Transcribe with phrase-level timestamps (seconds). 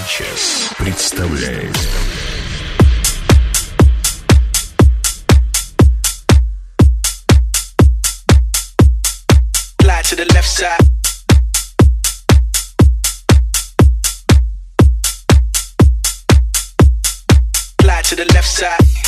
[0.00, 1.76] Санчес представляет.
[9.78, 10.78] Fly to the left side.
[17.82, 18.99] Fly to the left side.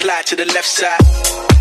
[0.00, 1.59] slide to the left side.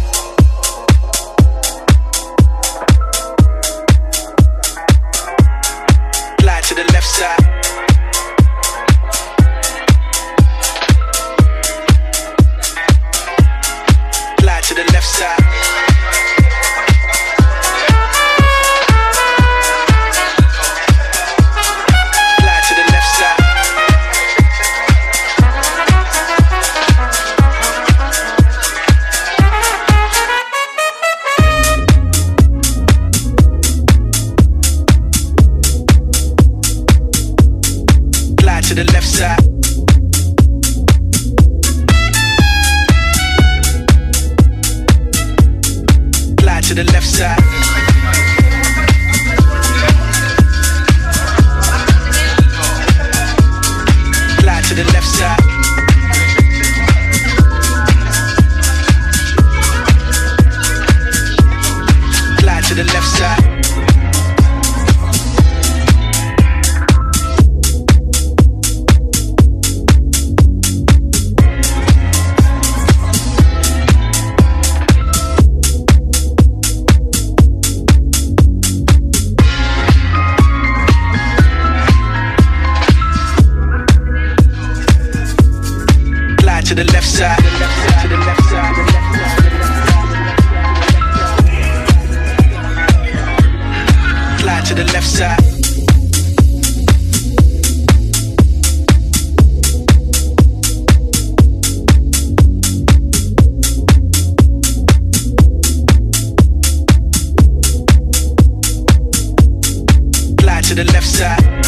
[110.70, 111.59] to the left side.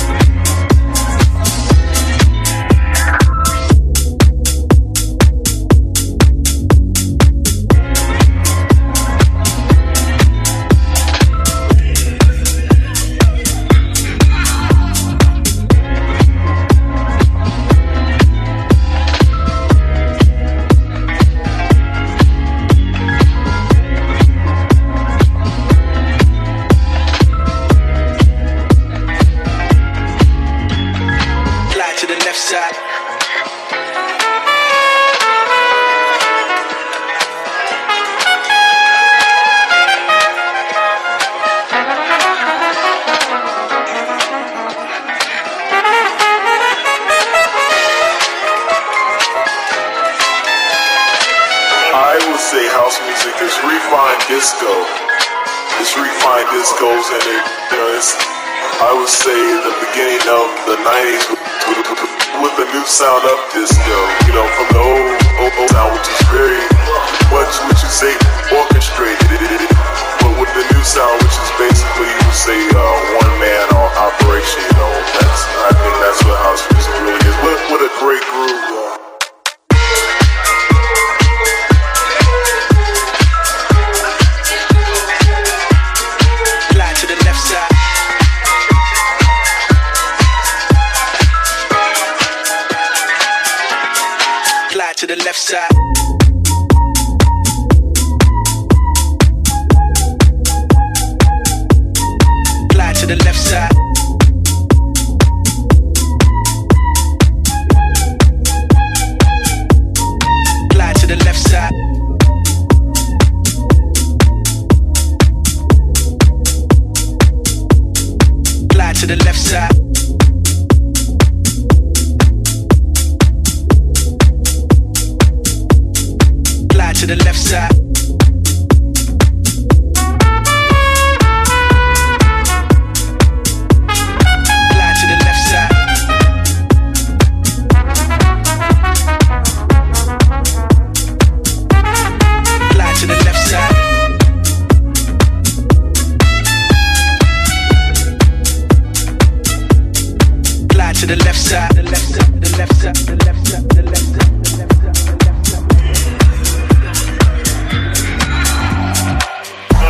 [151.02, 154.06] to the left side, the left side, the left side, the left side, the left
[154.06, 154.30] side.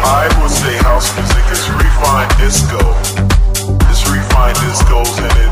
[0.08, 2.80] I would say house music is refined disco.
[3.92, 5.51] It's refined discos and it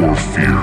[0.00, 0.58] or fear.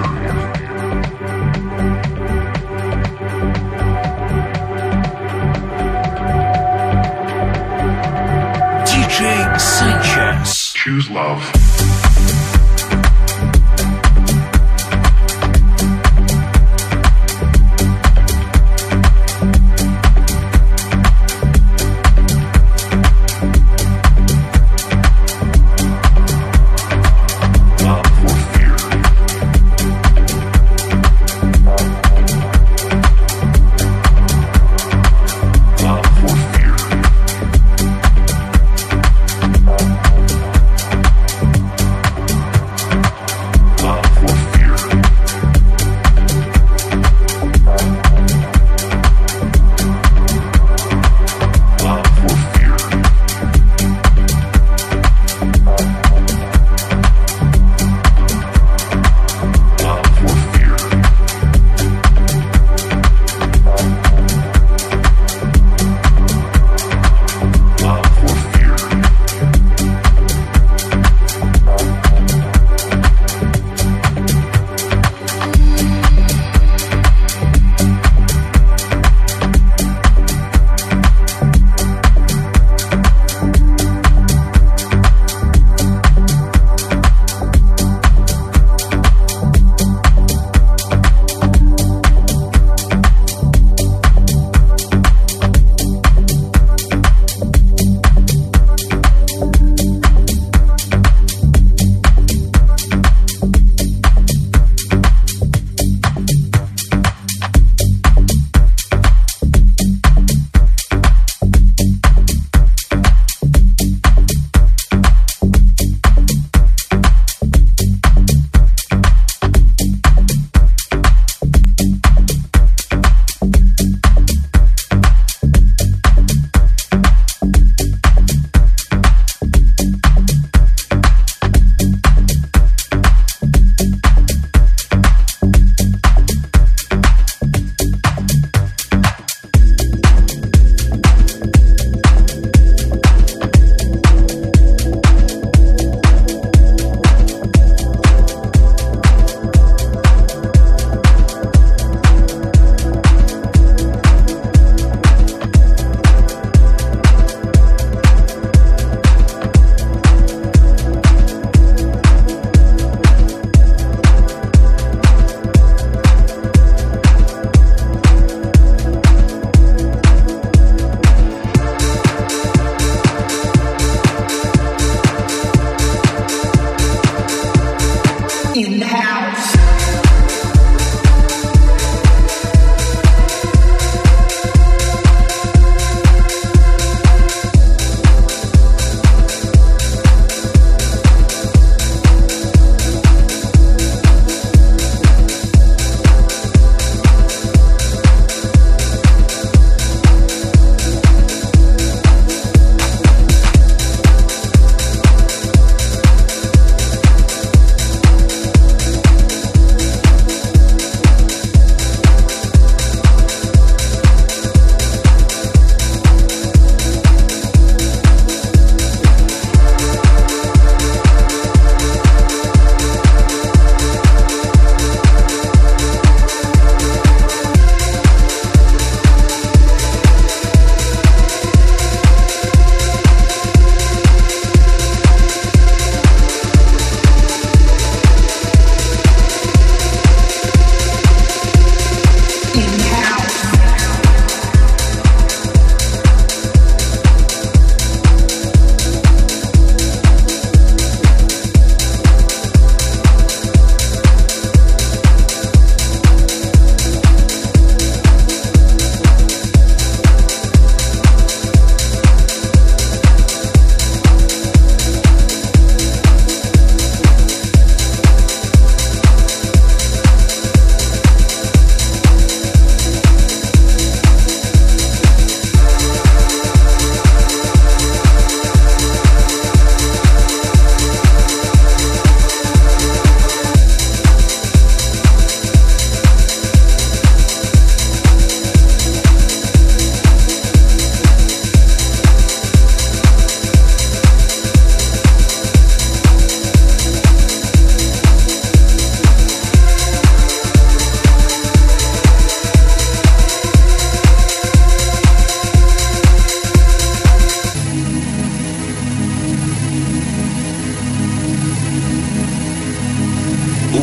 [8.85, 10.73] DJ Sanchez.
[10.73, 11.39] Choose love.
[11.39, 11.54] Love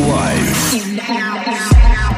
[0.08, 2.11] life.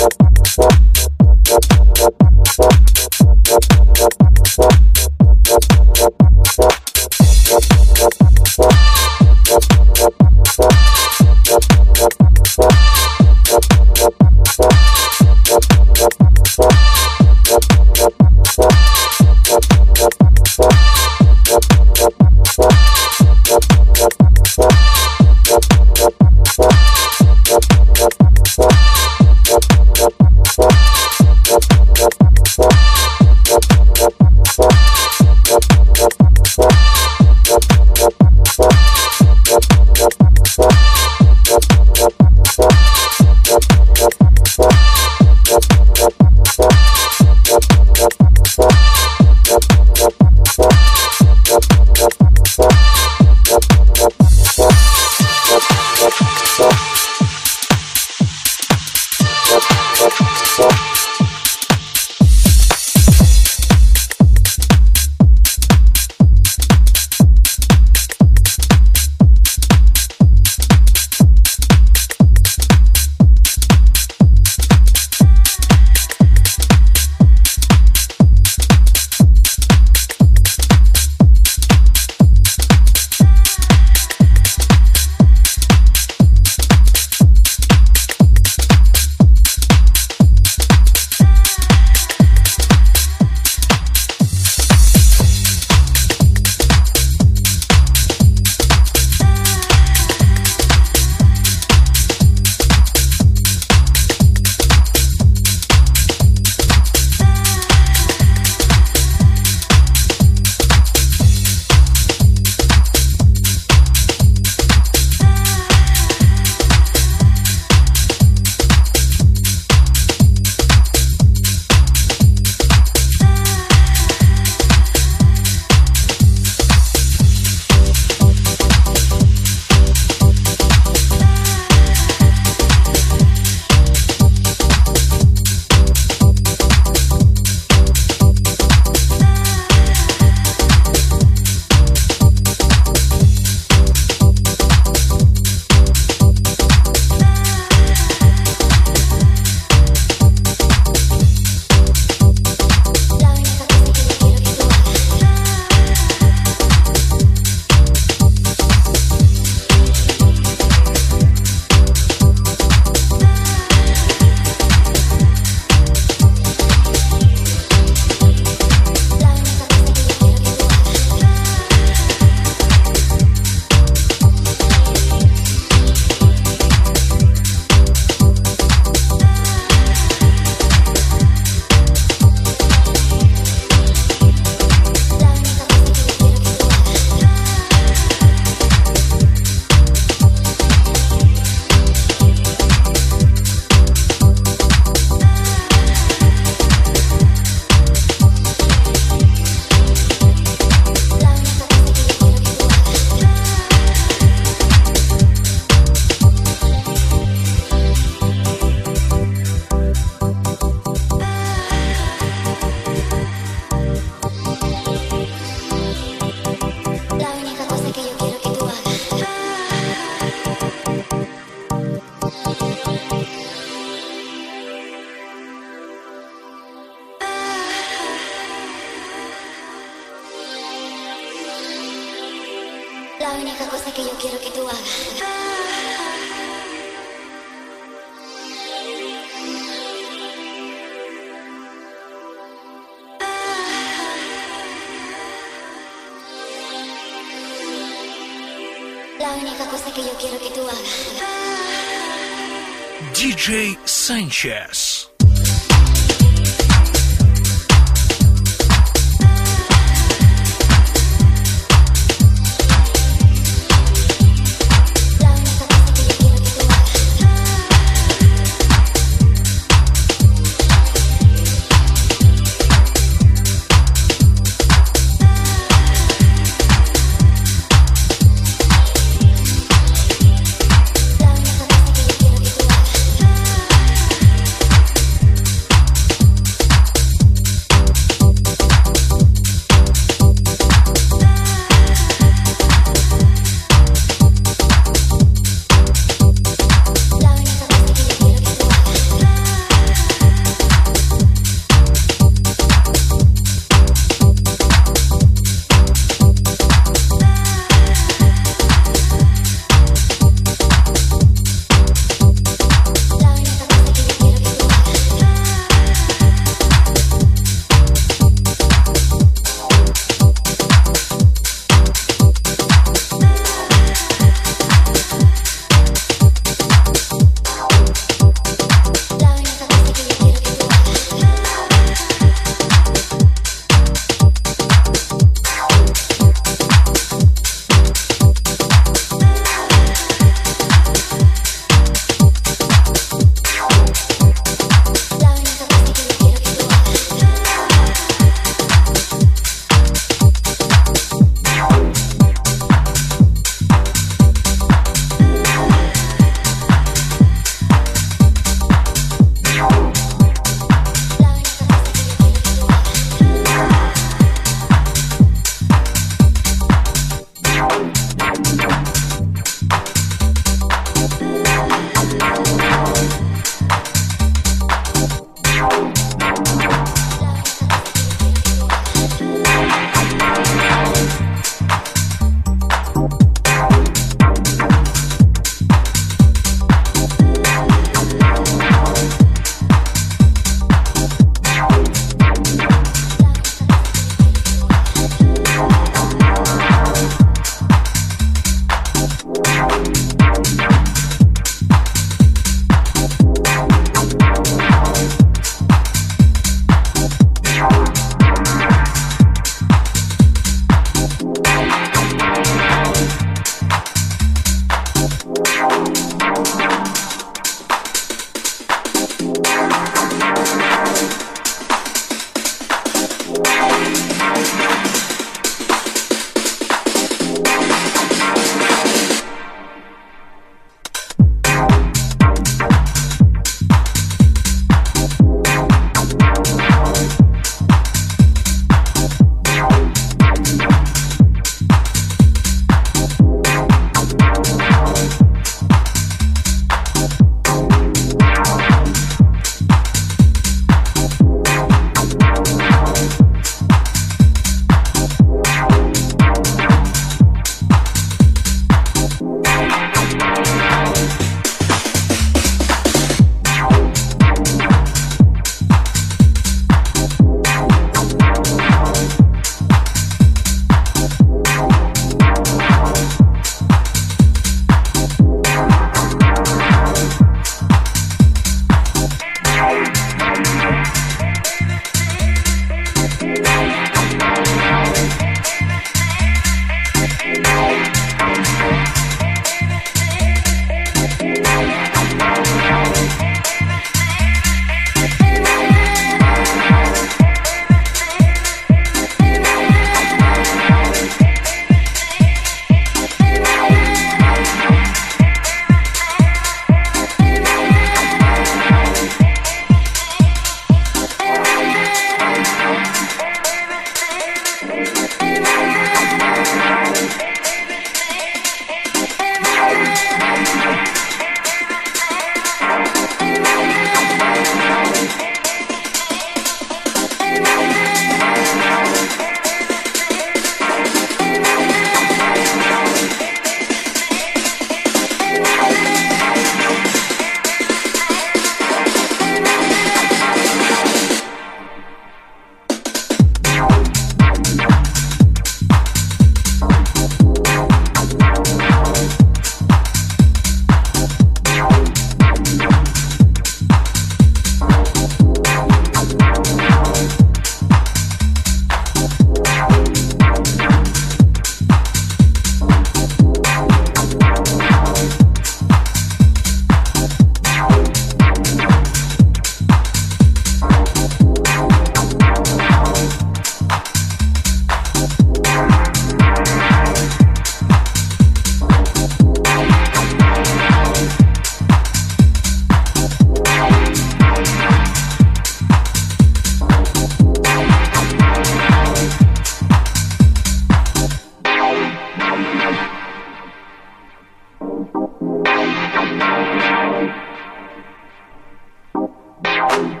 [599.61, 600.00] Bye.